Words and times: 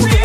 Wait, 0.00 0.14
wait. 0.14 0.21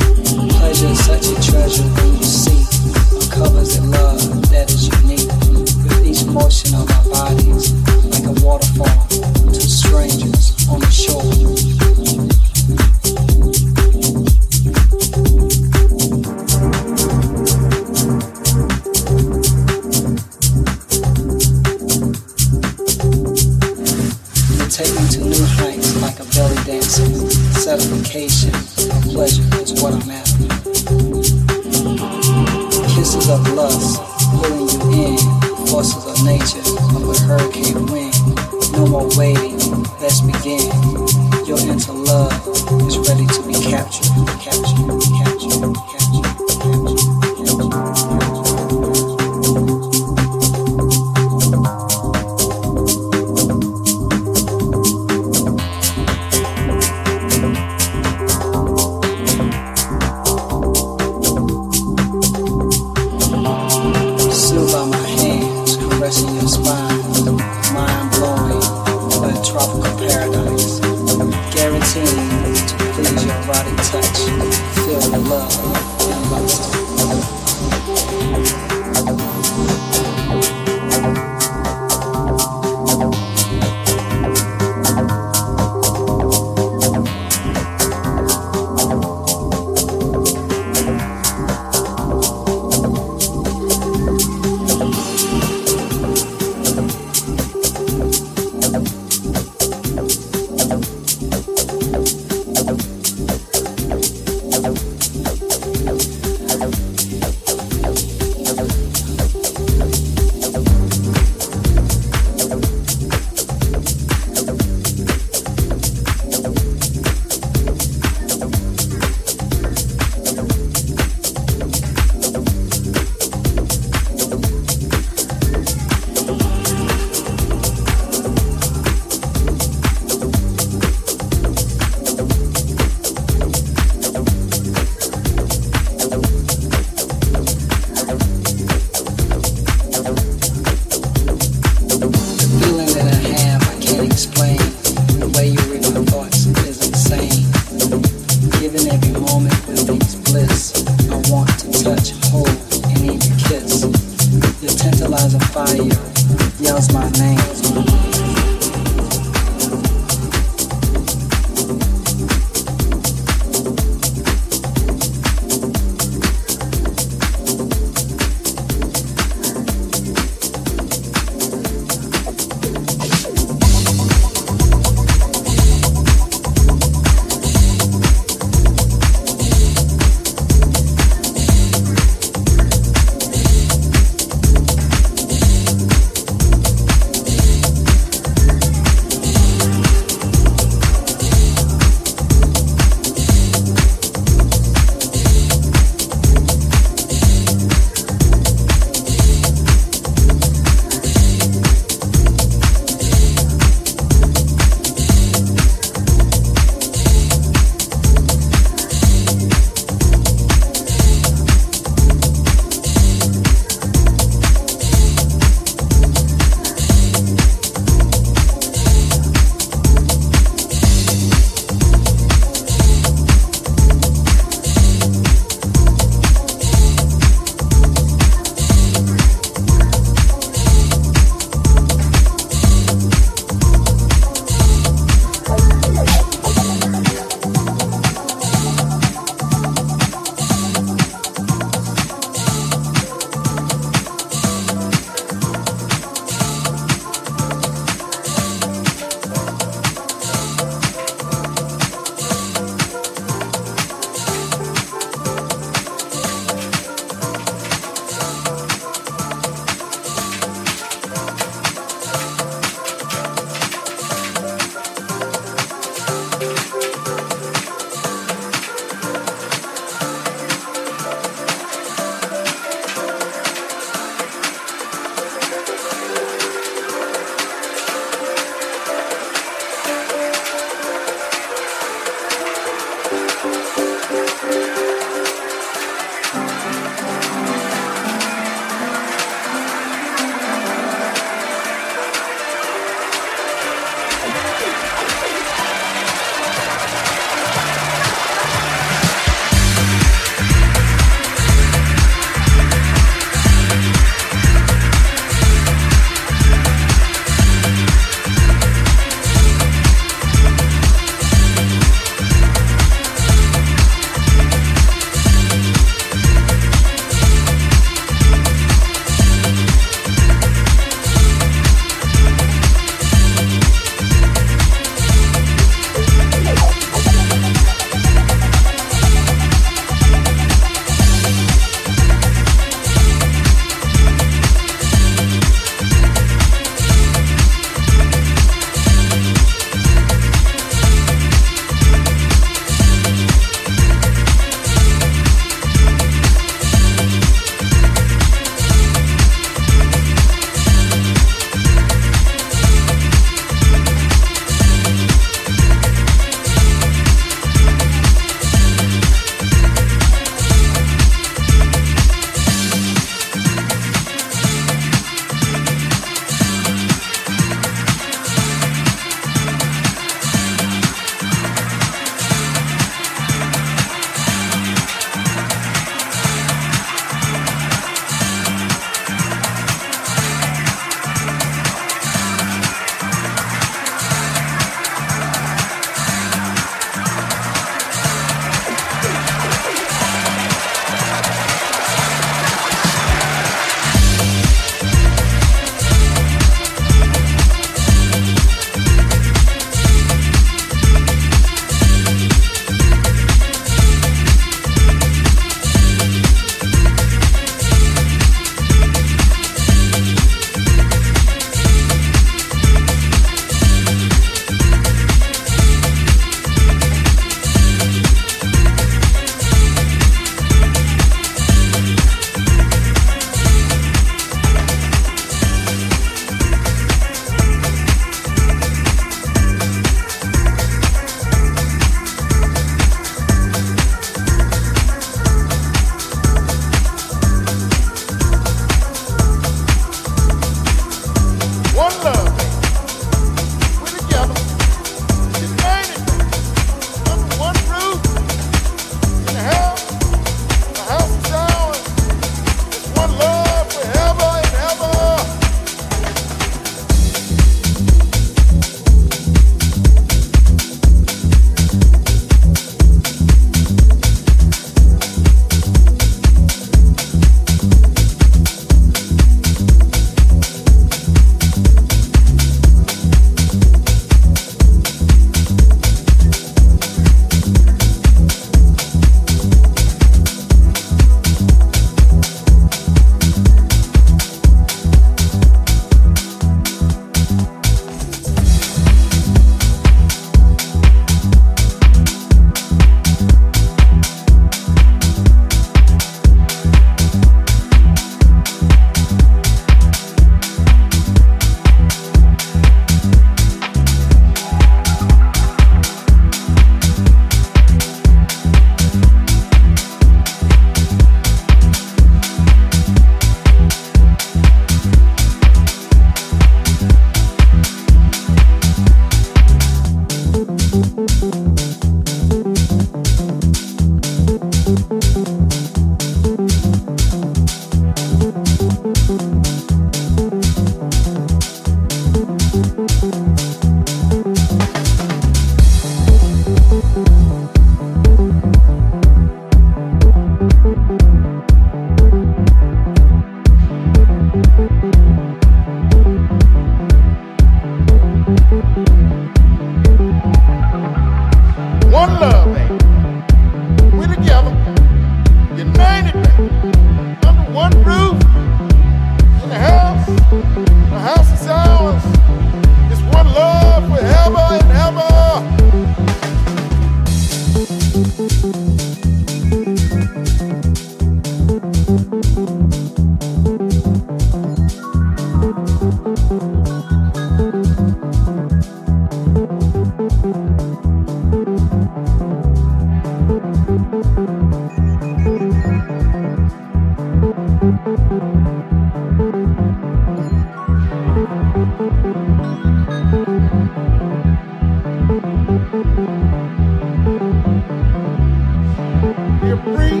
free. 599.64 600.00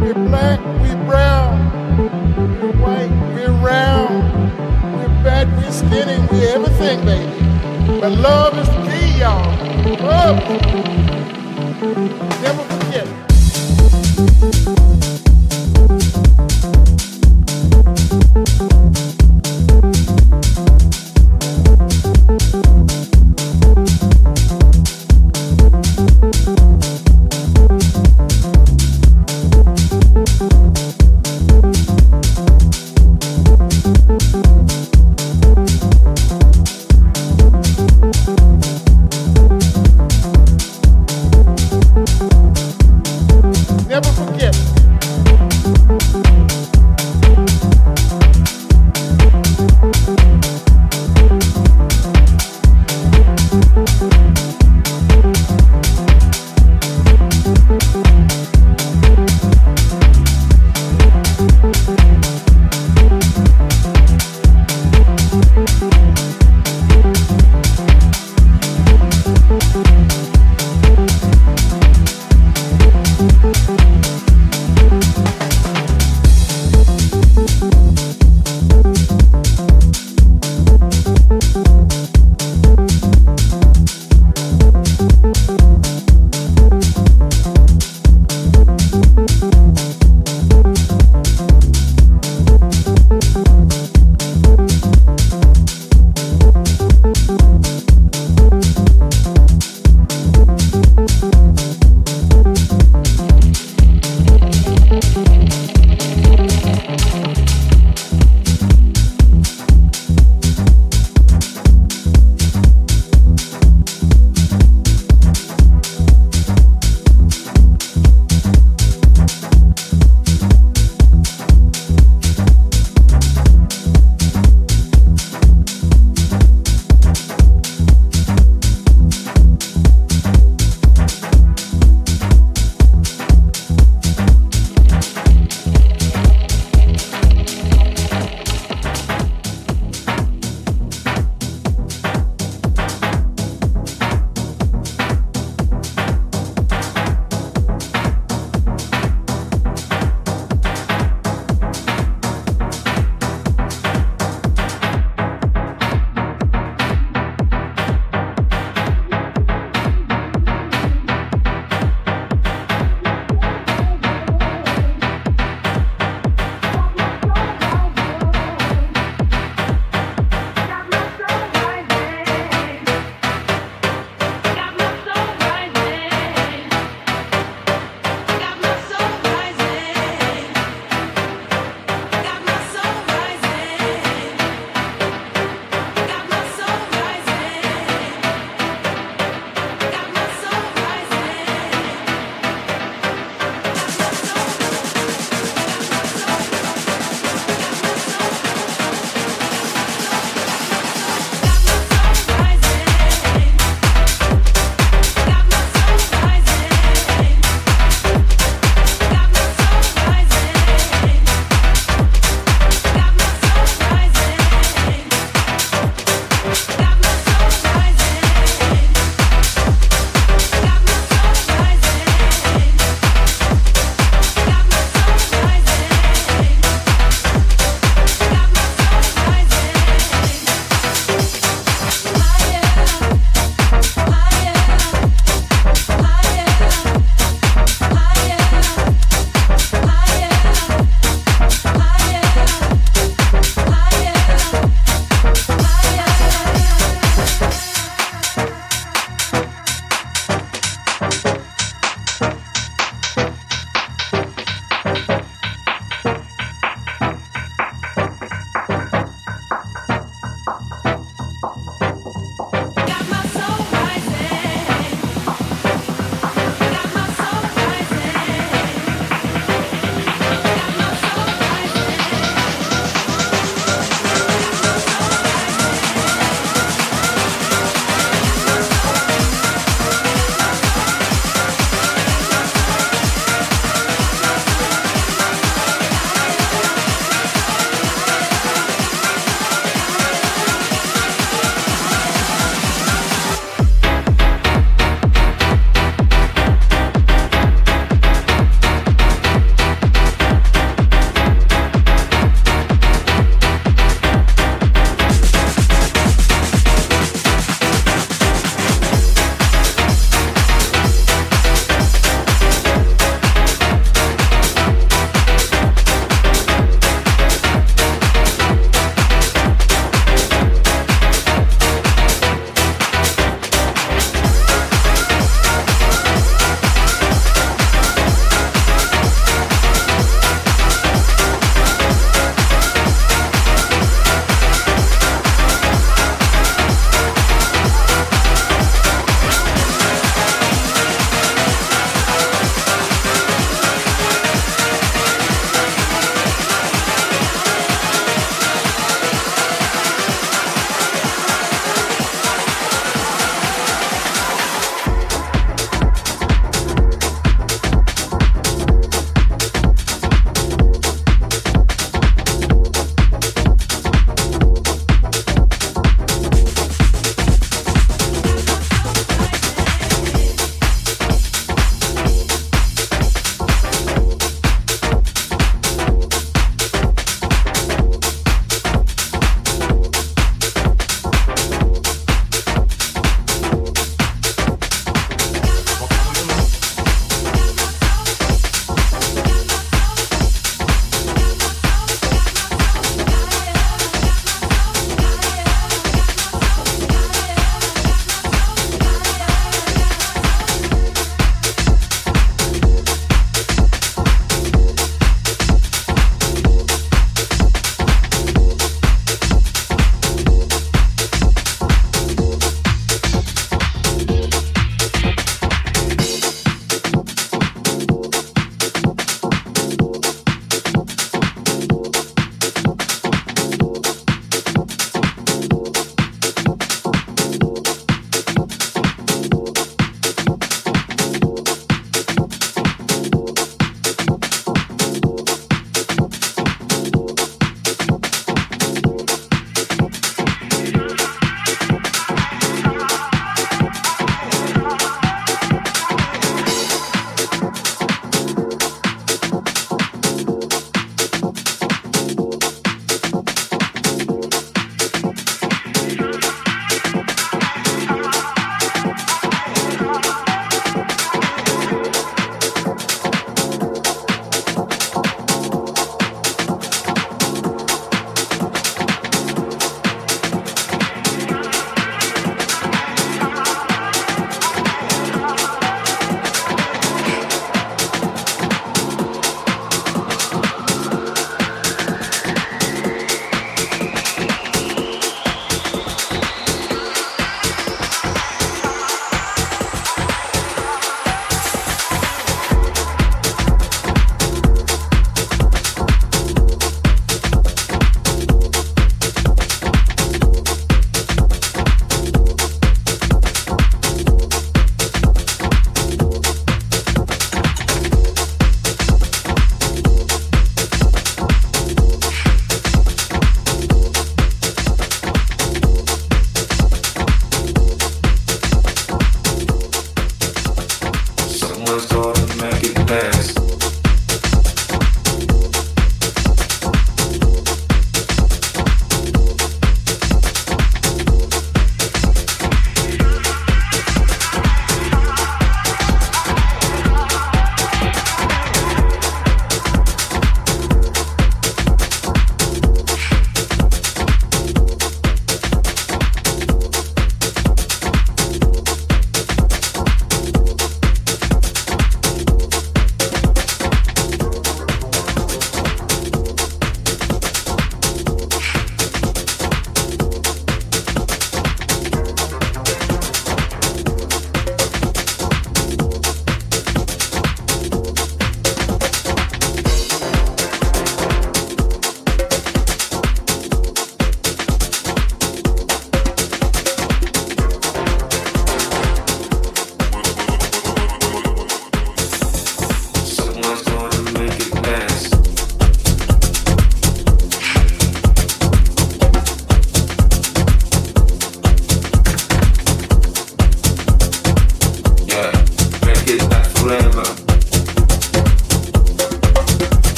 We're 0.00 0.14
black, 0.14 0.60
we're 0.80 1.04
brown, 1.06 1.54
we're 2.60 2.72
white, 2.82 3.10
we're 3.34 3.52
round, 3.64 4.24
we're 4.94 5.22
fat, 5.22 5.46
we're 5.56 5.70
skinny, 5.70 6.18
we're 6.30 6.54
everything, 6.54 7.04
baby. 7.04 8.00
But 8.00 8.12
love 8.12 8.58
is 8.58 8.68
the 8.68 8.82
key, 8.90 9.20
y'all. 9.20 9.46
Love. 10.04 10.38
Never 12.42 12.62
forget. 12.64 13.05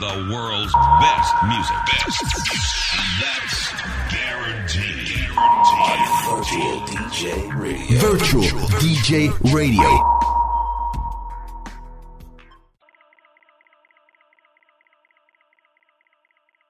The 0.00 0.32
world's 0.32 0.72
best 0.72 1.34
music. 1.44 1.76
Best. 1.92 2.24
That's 3.20 3.68
guaranteed. 4.10 5.28
guaranteed. 5.36 6.08
Virtual 6.24 6.80
DJ 6.86 7.60
Radio. 7.60 7.98
Virtual 7.98 8.68
DJ 8.80 9.52
Radio. 9.52 9.89